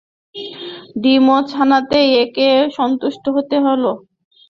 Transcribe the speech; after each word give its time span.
ডিম 1.01 1.25
বা 1.27 1.37
ছানাতেই 1.51 2.09
ওকে 2.23 2.49
সন্তুষ্ট 2.77 3.23
হতে 3.35 3.57
হল। 3.65 3.83